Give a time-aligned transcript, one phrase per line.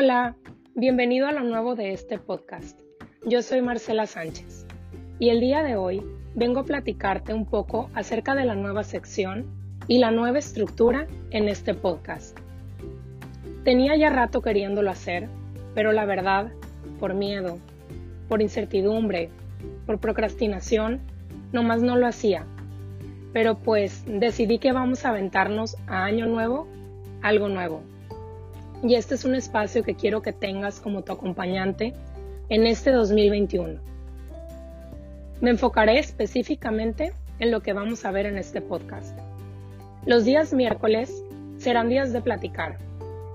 [0.00, 0.36] Hola,
[0.76, 2.78] bienvenido a lo nuevo de este podcast.
[3.26, 4.64] Yo soy Marcela Sánchez
[5.18, 6.04] y el día de hoy
[6.36, 9.46] vengo a platicarte un poco acerca de la nueva sección
[9.88, 12.38] y la nueva estructura en este podcast.
[13.64, 15.28] Tenía ya rato queriéndolo hacer,
[15.74, 16.52] pero la verdad,
[17.00, 17.58] por miedo,
[18.28, 19.30] por incertidumbre,
[19.84, 21.00] por procrastinación,
[21.50, 22.46] nomás no lo hacía.
[23.32, 26.68] Pero pues decidí que vamos a aventarnos a año nuevo,
[27.20, 27.82] algo nuevo.
[28.82, 31.94] Y este es un espacio que quiero que tengas como tu acompañante
[32.48, 33.80] en este 2021.
[35.40, 39.18] Me enfocaré específicamente en lo que vamos a ver en este podcast.
[40.06, 41.12] Los días miércoles
[41.58, 42.78] serán días de platicar.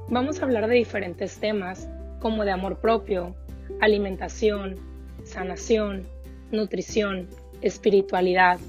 [0.08, 3.36] Vamos a hablar de diferentes temas como de amor propio,
[3.82, 4.78] alimentación,
[5.26, 6.08] sanación,
[6.52, 7.28] nutrición,
[7.62, 8.60] espiritualidad,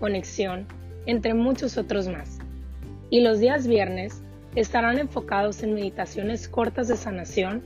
[0.00, 0.66] conexión,
[1.06, 2.38] entre muchos otros más.
[3.10, 4.22] Y los días viernes
[4.56, 7.62] estarán enfocados en meditaciones cortas de sanación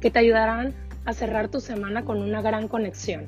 [0.00, 0.74] que te ayudarán
[1.04, 3.26] a cerrar tu semana con una gran conexión.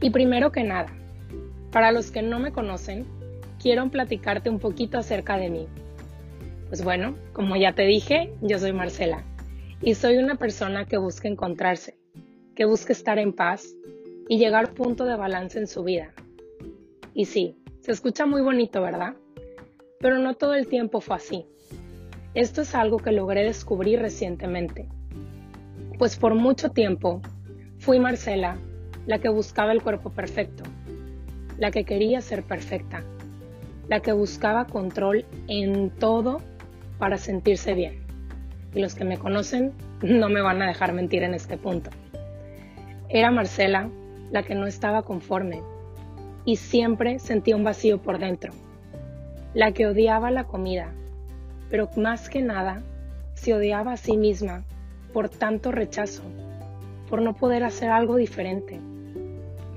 [0.00, 0.92] Y primero que nada,
[1.70, 3.06] para los que no me conocen,
[3.60, 5.68] quiero platicarte un poquito acerca de mí.
[6.68, 9.22] Pues bueno, como ya te dije, yo soy Marcela
[9.82, 11.98] y soy una persona que busca encontrarse,
[12.56, 13.74] que busca estar en paz
[14.28, 16.14] y llegar a punto de balance en su vida.
[17.12, 19.14] Y sí, se escucha muy bonito, ¿verdad?
[20.02, 21.46] Pero no todo el tiempo fue así.
[22.34, 24.88] Esto es algo que logré descubrir recientemente.
[25.96, 27.22] Pues por mucho tiempo
[27.78, 28.56] fui Marcela
[29.06, 30.64] la que buscaba el cuerpo perfecto,
[31.58, 33.04] la que quería ser perfecta,
[33.88, 36.40] la que buscaba control en todo
[36.98, 38.02] para sentirse bien.
[38.74, 41.90] Y los que me conocen no me van a dejar mentir en este punto.
[43.08, 43.88] Era Marcela
[44.32, 45.62] la que no estaba conforme
[46.44, 48.52] y siempre sentía un vacío por dentro,
[49.54, 50.92] la que odiaba la comida,
[51.70, 52.82] pero más que nada
[53.34, 54.64] se odiaba a sí misma
[55.12, 56.22] por tanto rechazo,
[57.08, 58.80] por no poder hacer algo diferente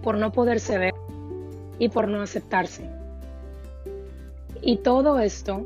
[0.06, 0.94] por no poderse ver
[1.80, 2.88] y por no aceptarse.
[4.62, 5.66] Y todo esto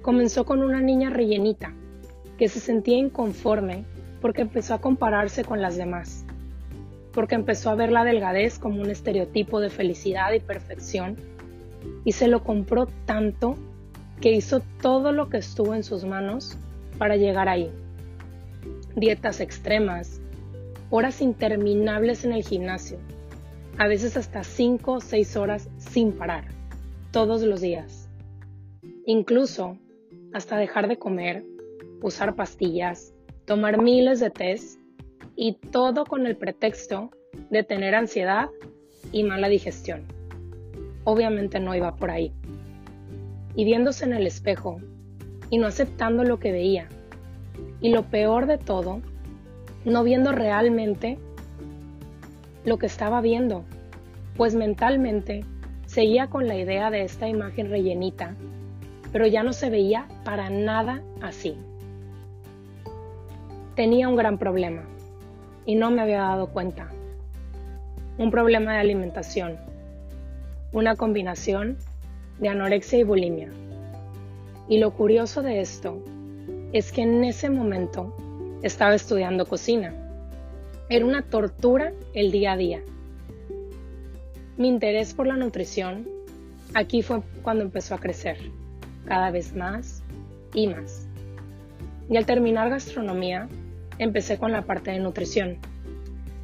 [0.00, 1.74] comenzó con una niña rellenita
[2.38, 3.84] que se sentía inconforme
[4.22, 6.24] porque empezó a compararse con las demás,
[7.12, 11.16] porque empezó a ver la delgadez como un estereotipo de felicidad y perfección
[12.04, 13.56] y se lo compró tanto
[14.20, 16.56] que hizo todo lo que estuvo en sus manos
[16.98, 17.70] para llegar ahí.
[18.94, 20.20] Dietas extremas,
[20.90, 22.98] horas interminables en el gimnasio,
[23.78, 26.44] a veces hasta 5 o 6 horas sin parar,
[27.10, 28.08] todos los días.
[29.04, 29.76] Incluso
[30.32, 31.44] hasta dejar de comer,
[32.02, 33.12] usar pastillas,
[33.44, 34.80] tomar miles de test
[35.34, 37.10] y todo con el pretexto
[37.50, 38.48] de tener ansiedad
[39.12, 40.15] y mala digestión.
[41.08, 42.32] Obviamente no iba por ahí.
[43.54, 44.80] Y viéndose en el espejo
[45.50, 46.88] y no aceptando lo que veía.
[47.80, 49.00] Y lo peor de todo,
[49.84, 51.16] no viendo realmente
[52.64, 53.62] lo que estaba viendo,
[54.36, 55.44] pues mentalmente
[55.86, 58.34] seguía con la idea de esta imagen rellenita,
[59.12, 61.56] pero ya no se veía para nada así.
[63.76, 64.82] Tenía un gran problema
[65.66, 66.88] y no me había dado cuenta.
[68.18, 69.56] Un problema de alimentación,
[70.72, 71.76] una combinación
[72.38, 73.50] de anorexia y bulimia.
[74.68, 76.02] Y lo curioso de esto
[76.72, 78.14] es que en ese momento
[78.62, 79.94] estaba estudiando cocina
[80.88, 82.80] era una tortura el día a día.
[84.56, 86.06] Mi interés por la nutrición
[86.74, 88.38] aquí fue cuando empezó a crecer,
[89.04, 90.04] cada vez más
[90.54, 91.08] y más.
[92.08, 93.48] Y al terminar gastronomía,
[93.98, 95.58] empecé con la parte de nutrición.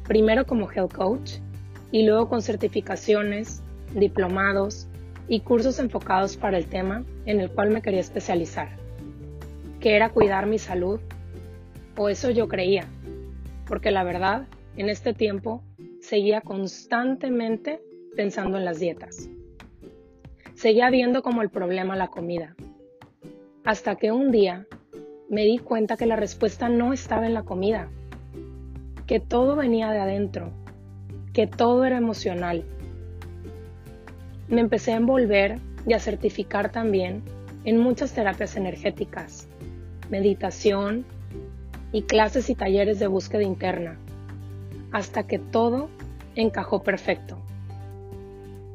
[0.09, 1.35] Primero como health coach
[1.93, 3.62] y luego con certificaciones,
[3.93, 4.87] diplomados
[5.27, 8.69] y cursos enfocados para el tema en el cual me quería especializar,
[9.79, 10.99] que era cuidar mi salud,
[11.95, 12.87] o eso yo creía,
[13.67, 15.63] porque la verdad, en este tiempo
[16.01, 17.81] seguía constantemente
[18.15, 19.29] pensando en las dietas.
[20.55, 22.55] Seguía viendo como el problema la comida.
[23.63, 24.67] Hasta que un día
[25.29, 27.89] me di cuenta que la respuesta no estaba en la comida,
[29.07, 30.51] que todo venía de adentro,
[31.33, 32.65] que todo era emocional.
[34.47, 37.23] Me empecé a envolver y a certificar también
[37.65, 39.47] en muchas terapias energéticas,
[40.09, 41.05] meditación,
[41.93, 43.97] y clases y talleres de búsqueda interna,
[44.91, 45.89] hasta que todo
[46.35, 47.37] encajó perfecto.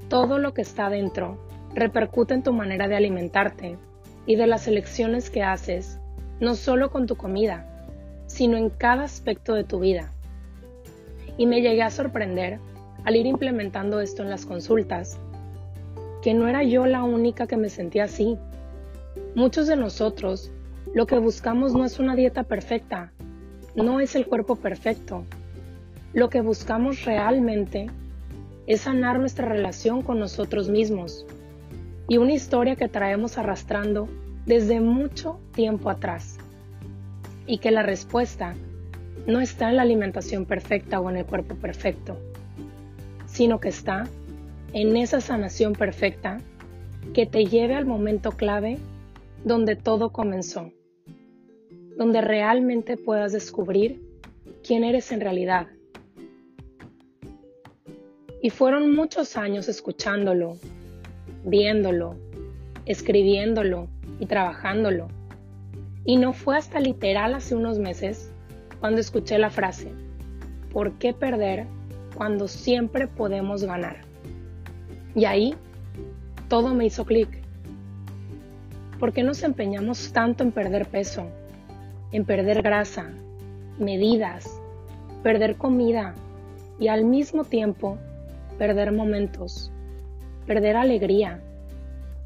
[0.09, 1.37] Todo lo que está dentro
[1.75, 3.77] repercute en tu manera de alimentarte
[4.25, 5.99] y de las elecciones que haces,
[6.39, 7.67] no solo con tu comida,
[8.27, 10.13] sino en cada aspecto de tu vida.
[11.37, 12.61] Y me llegué a sorprender
[13.05, 15.19] al ir implementando esto en las consultas,
[16.23, 18.37] que no era yo la única que me sentía así.
[19.35, 20.51] Muchos de nosotros
[20.95, 23.13] Lo que buscamos no es una dieta perfecta,
[23.77, 25.25] no es el cuerpo perfecto.
[26.15, 27.89] Lo que buscamos realmente
[28.67, 31.27] es sanar nuestra relación con nosotros mismos
[32.09, 34.09] y una historia que traemos arrastrando
[34.47, 36.39] desde mucho tiempo atrás.
[37.47, 38.55] Y que la respuesta
[39.27, 42.19] no está en la alimentación perfecta o en el cuerpo perfecto,
[43.27, 44.07] sino que está
[44.73, 46.39] en esa sanación perfecta
[47.15, 48.79] que te lleve al momento clave
[49.45, 50.73] donde todo comenzó,
[51.97, 54.03] donde realmente puedas descubrir
[54.67, 55.69] quién eres en realidad.
[58.43, 60.59] Y fueron muchos años escuchándolo,
[61.45, 62.17] viéndolo,
[62.85, 63.89] escribiéndolo
[64.21, 65.09] y trabajándolo.
[66.05, 68.31] Y no fue hasta literal hace unos meses
[68.81, 69.93] cuando escuché la frase,
[70.73, 71.67] ¿por qué perder
[72.15, 74.08] cuando siempre podemos ganar?
[75.15, 75.55] Y ahí
[76.49, 77.29] todo me hizo clic.
[78.99, 81.27] ¿Por qué nos empeñamos tanto en perder peso,
[82.11, 83.11] en perder grasa,
[83.79, 84.61] medidas,
[85.23, 86.15] perder comida
[86.81, 87.99] y al mismo tiempo
[88.59, 89.71] perder momentos,
[90.47, 91.41] perder alegría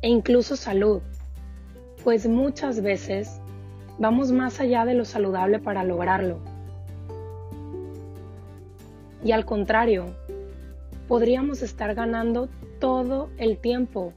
[0.00, 1.02] e incluso salud?
[2.04, 3.40] Pues muchas veces
[3.98, 6.38] vamos más allá de lo saludable para lograrlo.
[9.24, 10.16] Y al contrario,
[11.12, 12.48] podríamos estar ganando
[12.80, 14.14] todo el tiempo.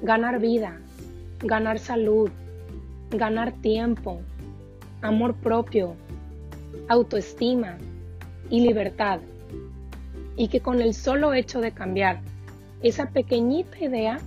[0.00, 0.80] Ganar vida,
[1.40, 2.30] ganar salud,
[3.10, 4.22] ganar tiempo,
[5.02, 5.96] amor propio,
[6.88, 7.76] autoestima
[8.48, 9.20] y libertad.
[10.34, 12.22] Y que con el solo hecho de cambiar
[12.82, 14.18] esa pequeñita idea,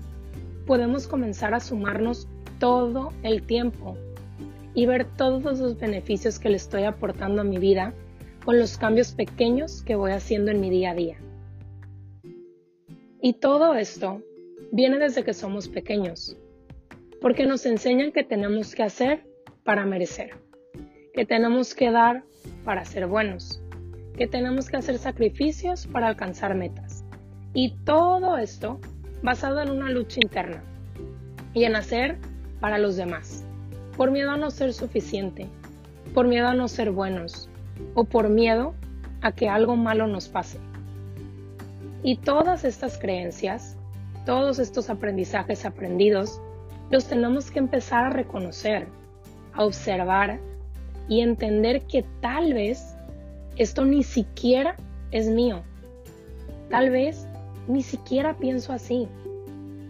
[0.68, 2.28] podemos comenzar a sumarnos
[2.60, 3.98] todo el tiempo
[4.75, 7.92] y ver todos los beneficios que le estoy aportando a mi vida
[8.45, 11.18] con los cambios pequeños que voy haciendo en mi día a día.
[13.23, 14.23] Y todo esto
[14.71, 16.38] viene desde que somos pequeños,
[17.21, 19.27] porque nos enseñan que tenemos que hacer
[19.63, 20.31] para merecer,
[21.13, 22.23] que tenemos que dar
[22.65, 23.62] para ser buenos,
[24.18, 27.06] que tenemos que hacer sacrificios para alcanzar metas.
[27.53, 28.79] Y todo esto
[29.21, 30.63] basado en una lucha interna
[31.53, 32.18] y en hacer
[32.59, 33.45] para los demás,
[33.97, 35.47] por miedo a no ser suficiente,
[36.15, 37.50] por miedo a no ser buenos
[37.94, 38.73] o por miedo
[39.21, 40.57] a que algo malo nos pase.
[42.03, 43.77] Y todas estas creencias,
[44.25, 46.42] todos estos aprendizajes aprendidos,
[46.89, 48.88] los tenemos que empezar a reconocer,
[49.53, 50.39] a observar
[51.07, 52.95] y entender que tal vez
[53.57, 54.75] esto ni siquiera
[55.12, 55.63] es mío.
[56.69, 57.27] Tal vez
[57.68, 59.07] ni siquiera pienso así,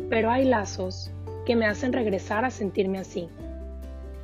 [0.10, 1.12] pero hay lazos
[1.46, 3.30] que me hacen regresar a sentirme así.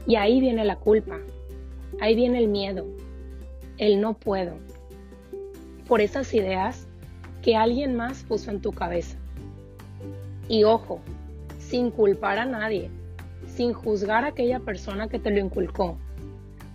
[0.05, 1.19] Y ahí viene la culpa,
[2.01, 2.85] ahí viene el miedo,
[3.77, 4.57] el no puedo,
[5.87, 6.86] por esas ideas
[7.47, 9.17] que alguien más puso en tu cabeza.
[10.49, 10.99] Y ojo,
[11.59, 12.89] sin culpar a nadie,
[13.45, 15.97] sin juzgar a aquella persona que te lo inculcó,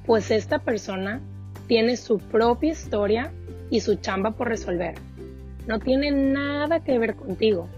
[0.07, 1.21] pues esta persona
[1.67, 3.31] tiene su propia historia
[3.69, 4.95] y su chamba por resolver.
[5.67, 7.69] No tiene nada que ver contigo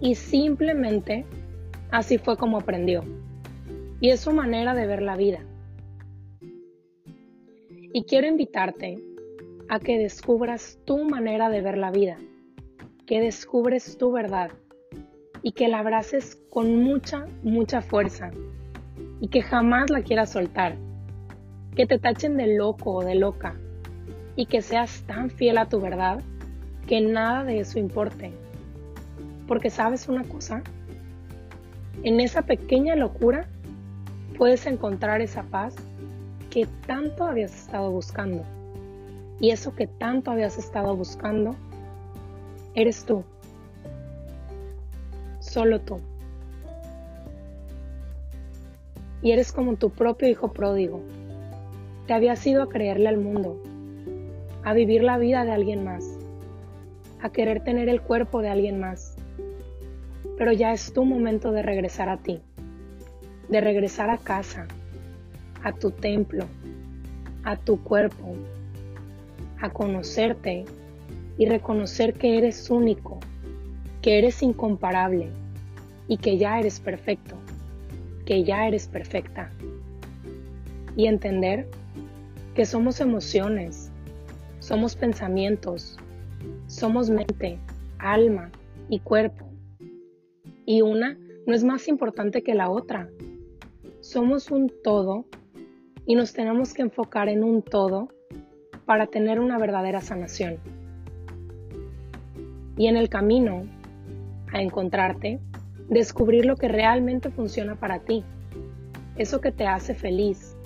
[0.00, 1.26] y simplemente
[1.90, 3.04] así fue como aprendió.
[4.00, 5.40] Y es su manera de ver la vida.
[7.92, 8.96] Y quiero invitarte
[9.68, 12.16] a que descubras tu manera de ver la vida,
[13.10, 14.52] que descubres tu verdad
[15.42, 18.30] y que la abraces con mucha, mucha fuerza
[19.20, 20.76] y que jamás la quieras soltar,
[21.74, 23.56] que te tachen de loco o de loca
[24.36, 26.22] y que seas tan fiel a tu verdad
[26.86, 28.30] que nada de eso importe.
[29.48, 30.62] Porque sabes una cosa,
[32.04, 33.48] en esa pequeña locura
[34.38, 35.74] puedes encontrar esa paz
[36.48, 38.44] que tanto habías estado buscando.
[39.40, 41.56] Y eso que tanto habías estado buscando,
[42.74, 43.24] eres tú.
[45.40, 46.00] Solo tú.
[49.22, 51.00] Y eres como tu propio hijo pródigo.
[52.06, 53.60] Te habías ido a creerle al mundo,
[54.64, 56.18] a vivir la vida de alguien más,
[57.20, 59.16] a querer tener el cuerpo de alguien más.
[60.38, 62.40] Pero ya es tu momento de regresar a ti,
[63.48, 64.66] de regresar a casa,
[65.62, 66.46] a tu templo,
[67.44, 68.34] a tu cuerpo,
[69.60, 70.64] a conocerte
[71.38, 73.20] y reconocer que eres único,
[74.02, 75.28] que eres incomparable
[76.08, 77.36] y que ya eres perfecto,
[78.26, 79.50] que ya eres perfecta.
[80.96, 81.68] Y entender
[82.54, 83.90] que somos emociones,
[84.58, 85.98] somos pensamientos,
[86.66, 87.58] somos mente,
[87.98, 88.50] alma
[88.88, 89.46] y cuerpo.
[90.66, 93.08] Y una no es más importante que la otra.
[94.00, 95.26] Somos un todo
[96.06, 98.08] y nos tenemos que enfocar en un todo
[98.84, 100.58] para tener una verdadera sanación.
[102.80, 103.66] Y en el camino
[104.54, 105.38] a encontrarte,
[105.90, 108.24] descubrir lo que realmente funciona para ti,
[109.16, 110.56] eso que te hace feliz,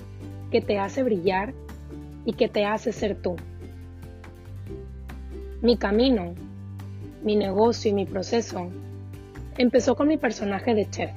[0.52, 1.54] que te hace brillar
[2.25, 3.35] y que te hace ser tú.
[5.61, 6.37] Mi camino,
[7.25, 8.68] mi negocio y mi proceso
[9.59, 11.11] empezó con mi personaje de chef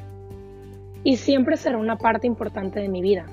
[1.03, 3.27] y siempre será una parte importante de mi vida,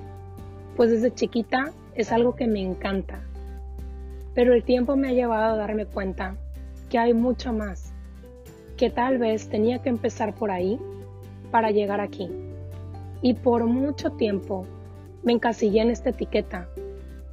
[0.76, 3.22] pues desde chiquita es algo que me encanta.
[4.34, 6.36] Pero el tiempo me ha llevado a darme cuenta
[6.94, 7.92] que hay mucho más,
[8.76, 10.78] que tal vez tenía que empezar por ahí
[11.50, 12.30] para llegar aquí.
[13.20, 14.64] Y por mucho tiempo
[15.24, 16.68] me encasillé en esta etiqueta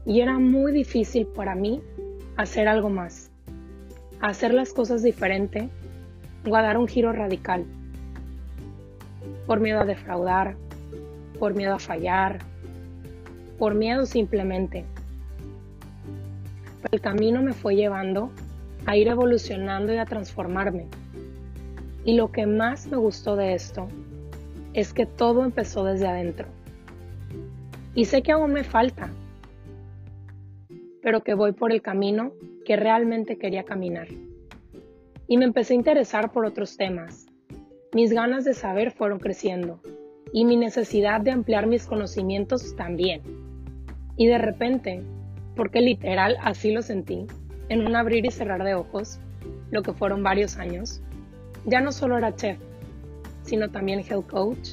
[0.03, 1.79] y era muy difícil para mí
[2.37, 3.29] hacer algo más
[4.19, 5.69] hacer las cosas diferente
[6.49, 7.63] o a dar un giro radical.
[9.45, 10.55] Por miedo a defraudar,
[11.37, 12.39] por miedo a fallar,
[13.59, 14.85] por miedo simplemente.
[16.91, 18.31] el camino me fue llevando
[18.85, 20.87] a ir evolucionando y a transformarme.
[22.03, 23.87] Y lo que más me gustó de esto
[24.73, 26.47] es que todo empezó desde adentro.
[27.93, 29.09] Y sé que aún me falta,
[31.01, 32.31] pero que voy por el camino
[32.65, 34.07] que realmente quería caminar.
[35.27, 37.27] Y me empecé a interesar por otros temas.
[37.93, 39.81] Mis ganas de saber fueron creciendo
[40.33, 43.21] y mi necesidad de ampliar mis conocimientos también.
[44.15, 45.03] Y de repente,
[45.55, 47.27] porque literal así lo sentí,
[47.71, 49.17] en un abrir y cerrar de ojos,
[49.69, 51.01] lo que fueron varios años,
[51.63, 52.59] ya no solo era chef,
[53.43, 54.71] sino también health coach,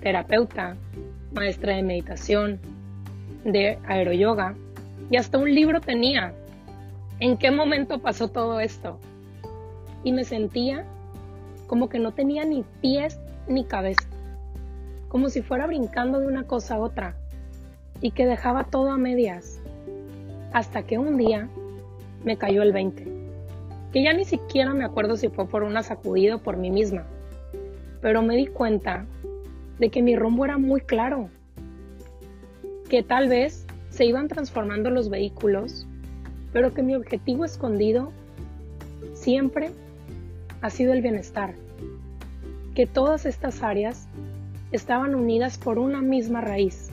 [0.00, 0.76] terapeuta,
[1.32, 2.58] maestra de meditación,
[3.44, 4.56] de aeroyoga,
[5.08, 6.34] y hasta un libro tenía
[7.20, 8.98] ¿En qué momento pasó todo esto?
[10.02, 10.84] Y me sentía
[11.68, 14.08] como que no tenía ni pies ni cabeza,
[15.08, 17.14] como si fuera brincando de una cosa a otra
[18.00, 19.60] y que dejaba todo a medias,
[20.52, 21.48] hasta que un día
[22.24, 23.06] me cayó el 20,
[23.92, 27.06] que ya ni siquiera me acuerdo si fue por una sacudida o por mí misma,
[28.00, 29.06] pero me di cuenta
[29.78, 31.28] de que mi rumbo era muy claro,
[32.88, 35.86] que tal vez se iban transformando los vehículos
[36.52, 38.12] pero que mi objetivo escondido
[39.14, 39.70] siempre
[40.60, 41.54] ha sido el bienestar,
[42.74, 44.06] que todas estas áreas
[44.70, 46.90] estaban unidas por una misma raíz,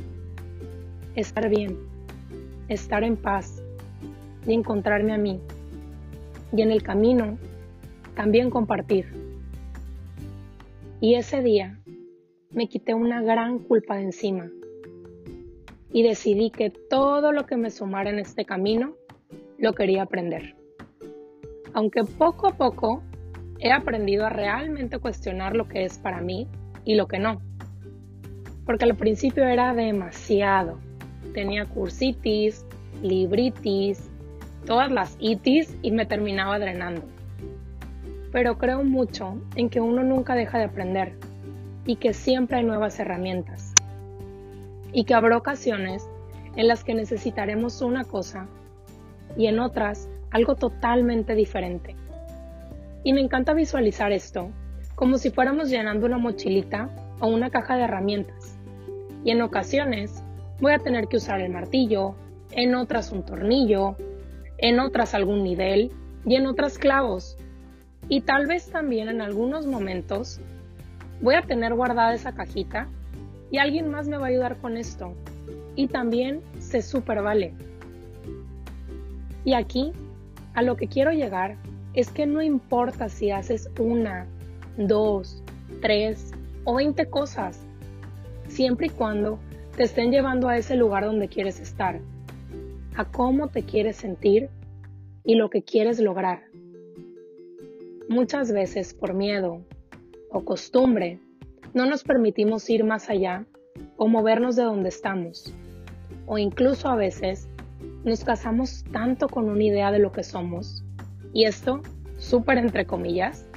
[1.15, 1.77] estar bien,
[2.67, 3.58] estar en paz
[4.45, 5.39] y encontrarme a mí,
[6.55, 7.37] y en el camino
[8.15, 9.05] también compartir.
[11.01, 11.79] Y ese día
[12.51, 14.49] me quité una gran culpa de encima
[15.91, 18.95] y decidí que todo lo que me sumara en este camino
[19.57, 20.55] lo quería aprender.
[21.73, 23.03] Aunque poco a poco
[23.59, 26.47] he aprendido a realmente cuestionar lo que es para mí
[26.85, 27.41] y lo que no.
[28.65, 30.79] Porque al principio era demasiado.
[31.33, 32.65] Tenía cursitis,
[33.01, 34.09] libritis,
[34.65, 37.03] todas las itis y me terminaba drenando.
[38.31, 41.13] Pero creo mucho en que uno nunca deja de aprender
[41.85, 43.73] y que siempre hay nuevas herramientas.
[44.91, 46.07] Y que habrá ocasiones
[46.55, 48.47] en las que necesitaremos una cosa
[49.37, 51.95] y en otras algo totalmente diferente.
[53.03, 54.49] Y me encanta visualizar esto
[54.95, 56.89] como si fuéramos llenando una mochilita
[57.21, 58.57] o una caja de herramientas.
[59.23, 60.23] Y en ocasiones
[60.59, 62.15] voy a tener que usar el martillo,
[62.51, 63.95] en otras un tornillo,
[64.61, 65.91] en otras algún nivel
[66.25, 67.37] y en otras clavos.
[68.07, 70.39] Y tal vez también en algunos momentos
[71.21, 72.87] voy a tener guardada esa cajita
[73.51, 75.13] y alguien más me va a ayudar con esto.
[75.75, 77.53] Y también se super vale.
[79.45, 79.93] Y aquí,
[80.53, 81.55] a lo que quiero llegar
[81.93, 84.27] es que no importa si haces una,
[84.77, 85.43] dos,
[85.81, 86.31] tres
[86.65, 87.59] o veinte cosas,
[88.47, 89.39] siempre y cuando
[89.75, 91.99] te estén llevando a ese lugar donde quieres estar,
[92.99, 94.49] a cómo te quieres sentir
[95.23, 96.43] y lo que quieres lograr.
[98.09, 99.61] Muchas veces por miedo
[100.31, 101.17] o costumbre
[101.73, 103.45] no nos permitimos ir más allá
[103.95, 105.53] o movernos de donde estamos.
[106.25, 107.47] O incluso a veces
[108.03, 110.83] nos casamos tanto con una idea de lo que somos,
[111.31, 111.81] y esto
[112.17, 113.47] súper entre comillas,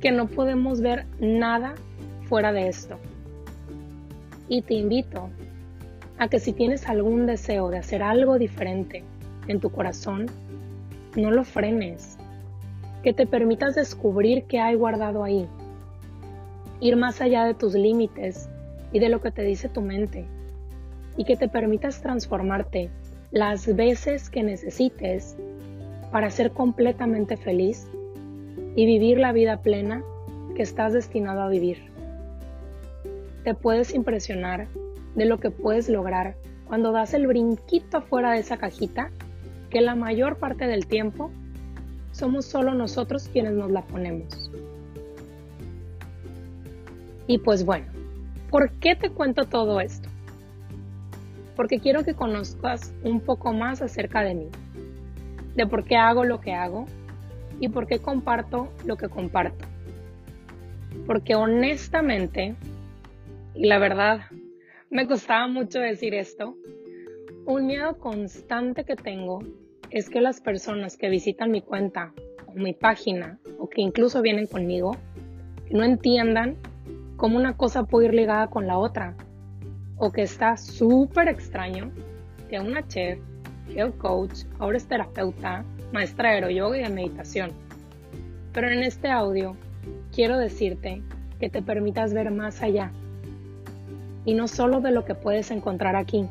[0.00, 1.76] que no podemos ver nada
[2.24, 2.98] fuera de esto.
[4.48, 5.30] Y te invito
[6.18, 9.04] a que si tienes algún deseo de hacer algo diferente
[9.48, 10.26] en tu corazón,
[11.14, 12.16] no lo frenes,
[13.02, 15.46] que te permitas descubrir qué hay guardado ahí,
[16.80, 18.48] ir más allá de tus límites
[18.92, 20.24] y de lo que te dice tu mente,
[21.16, 22.90] y que te permitas transformarte
[23.30, 25.36] las veces que necesites
[26.10, 27.88] para ser completamente feliz
[28.74, 30.02] y vivir la vida plena
[30.54, 31.90] que estás destinado a vivir.
[33.44, 34.68] Te puedes impresionar
[35.16, 36.36] de lo que puedes lograr
[36.68, 39.10] cuando das el brinquito fuera de esa cajita
[39.70, 41.32] que la mayor parte del tiempo
[42.12, 44.50] somos solo nosotros quienes nos la ponemos.
[47.26, 47.86] Y pues bueno,
[48.50, 50.08] ¿Por qué te cuento todo esto?
[51.56, 54.48] Porque quiero que conozcas un poco más acerca de mí,
[55.56, 56.86] de por qué hago lo que hago
[57.58, 59.64] y por qué comparto lo que comparto.
[61.06, 62.54] Porque honestamente,
[63.54, 64.20] y la verdad,
[64.96, 66.56] me costaba mucho decir esto,
[67.44, 69.40] un miedo constante que tengo
[69.90, 72.14] es que las personas que visitan mi cuenta
[72.46, 74.96] o mi página o que incluso vienen conmigo
[75.70, 76.56] no entiendan
[77.18, 79.14] cómo una cosa puede ir ligada con la otra.
[79.98, 81.92] O que está súper extraño
[82.48, 83.18] que una chef,
[83.68, 85.62] health coach, ahora es terapeuta,
[85.92, 87.50] maestra de aeroyoga y de meditación.
[88.54, 89.56] Pero en este audio
[90.10, 91.02] quiero decirte
[91.38, 92.90] que te permitas ver más allá.
[94.26, 96.28] Y no solo de lo que puedes encontrar aquí,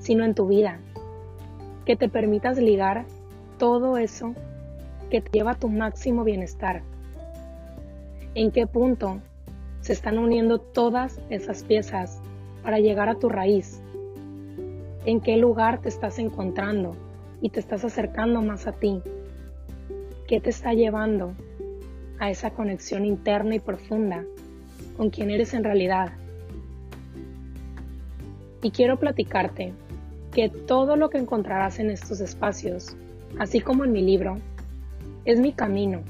[0.00, 0.80] sino en tu vida.
[1.84, 3.04] Que te permitas ligar
[3.58, 4.34] todo eso
[5.10, 6.82] que te lleva a tu máximo bienestar.
[8.34, 9.20] ¿En qué punto
[9.80, 12.20] se están uniendo todas esas piezas
[12.62, 13.80] para llegar a tu raíz.
[15.06, 16.94] ¿En qué lugar te estás encontrando
[17.40, 19.00] y te estás acercando más a ti?
[20.26, 21.32] ¿Qué te está llevando
[22.18, 24.24] a esa conexión interna y profunda
[24.96, 26.12] con quien eres en realidad?
[28.62, 29.72] Y quiero platicarte
[30.32, 32.96] que todo lo que encontrarás en estos espacios,
[33.38, 34.36] así como en mi libro,
[35.24, 36.02] es mi camino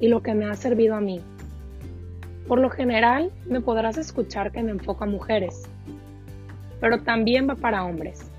[0.00, 1.20] y lo que me ha servido a mí
[2.48, 5.68] por lo general, me podrás escuchar que me enfoca a mujeres,
[6.80, 8.32] pero también va para hombres.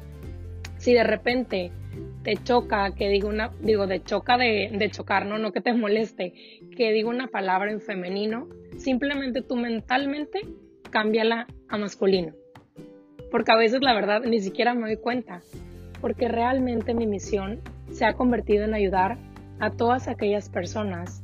[0.80, 1.72] Si de repente
[2.24, 5.38] te choca que diga una, digo, de choca de, de chocar, ¿no?
[5.38, 6.34] No que te moleste,
[6.76, 10.42] que diga una palabra en femenino, simplemente tú mentalmente
[10.90, 12.34] cámbiala a masculino.
[13.32, 15.42] Porque a veces la verdad ni siquiera me doy cuenta,
[16.02, 17.60] porque realmente mi misión
[17.92, 19.18] se ha convertido en ayudar
[19.60, 21.24] a todas aquellas personas,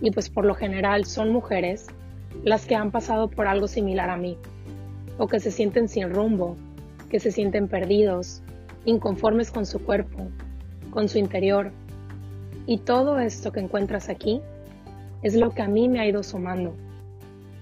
[0.00, 1.86] y pues por lo general son mujeres,
[2.44, 4.36] las que han pasado por algo similar a mí,
[5.18, 6.56] o que se sienten sin rumbo,
[7.08, 8.42] que se sienten perdidos,
[8.84, 10.28] inconformes con su cuerpo,
[10.90, 11.72] con su interior.
[12.66, 14.40] Y todo esto que encuentras aquí
[15.22, 16.74] es lo que a mí me ha ido sumando.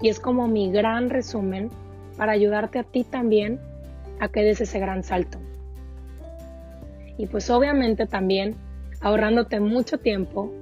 [0.01, 1.71] Y es como mi gran resumen
[2.17, 3.61] para ayudarte a ti también
[4.21, 5.39] a que des ese gran salto.
[7.17, 8.57] Y pues obviamente también
[9.01, 10.53] ahorrándote mucho tiempo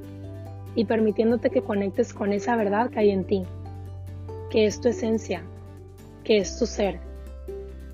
[0.74, 3.44] y permitiéndote que conectes con esa verdad que hay en ti
[4.52, 5.42] que es tu esencia,
[6.24, 7.00] que es tu ser,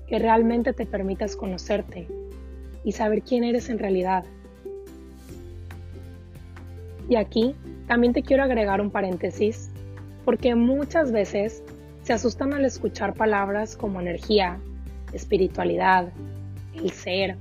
[0.07, 2.05] que realmente te permitas conocerte
[2.83, 4.25] y saber quién eres en realidad.
[7.07, 7.55] Y aquí
[7.87, 9.71] también te quiero agregar un paréntesis,
[10.25, 11.63] porque muchas veces
[12.03, 14.59] se asustan al escuchar palabras como energía,
[15.13, 16.11] espiritualidad,
[16.75, 17.35] el ser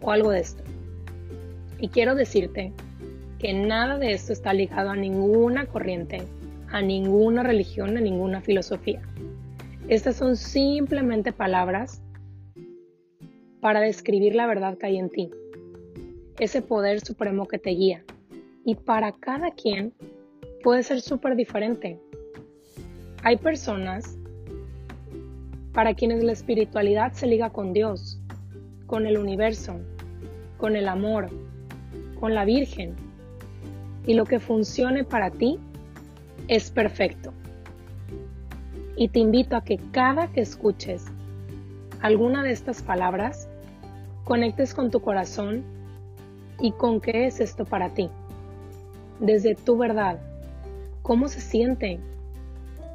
[0.00, 0.62] o algo de esto.
[1.80, 2.72] Y quiero decirte
[3.38, 6.22] que nada de esto está ligado a ninguna corriente
[6.74, 9.00] a ninguna religión, a ninguna filosofía.
[9.86, 12.02] Estas son simplemente palabras
[13.60, 15.30] para describir la verdad que hay en ti,
[16.40, 18.04] ese poder supremo que te guía.
[18.64, 19.92] Y para cada quien
[20.64, 22.00] puede ser súper diferente.
[23.22, 24.18] Hay personas
[25.74, 28.20] para quienes la espiritualidad se liga con Dios,
[28.86, 29.80] con el universo,
[30.56, 31.28] con el amor,
[32.20, 32.94] con la Virgen.
[34.06, 35.58] Y lo que funcione para ti
[36.46, 37.32] es perfecto.
[38.96, 41.06] Y te invito a que cada que escuches
[42.00, 43.48] alguna de estas palabras,
[44.24, 45.64] conectes con tu corazón
[46.60, 48.10] y con qué es esto para ti.
[49.20, 50.20] Desde tu verdad,
[51.02, 51.98] ¿cómo se siente?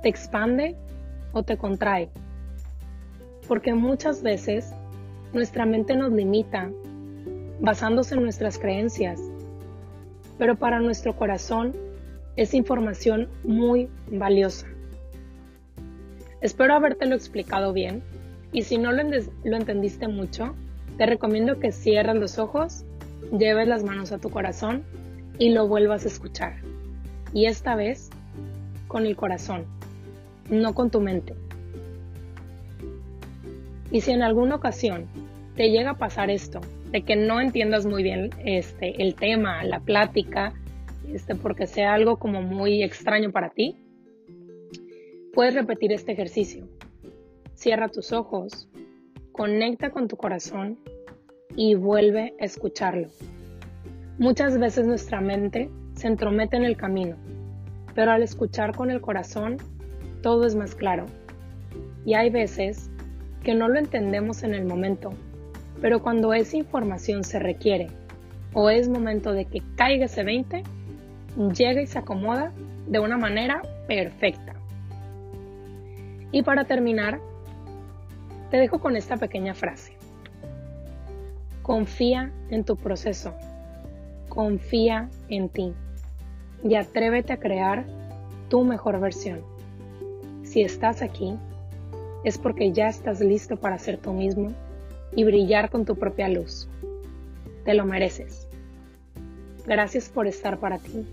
[0.04, 0.76] ¿Te expande
[1.34, 2.10] o te contrae?
[3.50, 4.72] Porque muchas veces
[5.34, 6.72] nuestra mente nos limita
[7.60, 9.20] basándose en nuestras creencias,
[10.38, 11.76] pero para nuestro corazón
[12.38, 14.68] es información muy valiosa.
[16.42, 18.04] Espero habértelo explicado bien
[18.54, 19.04] y si no lo,
[19.44, 20.56] lo entendiste mucho,
[20.98, 22.86] te recomiendo que cierres los ojos,
[23.36, 24.84] lleves las manos a tu corazón
[25.40, 26.58] y lo vuelvas a escuchar.
[27.34, 28.12] Y esta vez
[28.88, 29.66] con el corazón,
[30.52, 31.34] no con tu mente.
[33.92, 35.08] Y si en alguna ocasión
[35.56, 39.80] te llega a pasar esto, de que no entiendas muy bien este, el tema, la
[39.80, 40.54] plática,
[41.08, 43.76] este, porque sea algo como muy extraño para ti,
[45.34, 46.68] puedes repetir este ejercicio.
[47.54, 48.70] Cierra tus ojos,
[49.32, 50.80] conecta con tu corazón
[51.56, 53.08] y vuelve a escucharlo.
[54.18, 57.16] Muchas veces nuestra mente se entromete en el camino,
[57.96, 59.58] pero al escuchar con el corazón
[60.22, 61.06] todo es más claro.
[62.06, 62.90] Y hay veces
[63.44, 65.14] que no lo entendemos en el momento,
[65.82, 67.88] pero cuando esa información se requiere
[68.54, 70.64] o es momento de que caiga ese 20,
[71.54, 72.52] llega y se acomoda
[72.88, 74.56] de una manera perfecta.
[76.32, 77.20] Y para terminar,
[78.52, 79.94] te dejo con esta pequeña frase.
[81.62, 83.34] Confía en tu proceso.
[84.28, 85.74] Confía en ti.
[86.64, 87.86] Y atrévete a crear
[88.50, 89.42] tu mejor versión.
[90.44, 91.38] Si estás aquí,
[92.24, 94.52] es porque ya estás listo para ser tú mismo
[95.16, 96.68] y brillar con tu propia luz.
[97.66, 98.48] Te lo mereces.
[99.66, 101.06] Gracias por estar para ti.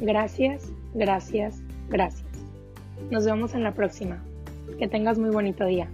[0.00, 2.26] Gracias, gracias, gracias.
[3.10, 4.22] Nos vemos en la próxima.
[4.78, 5.88] Que tengas muy bonito día.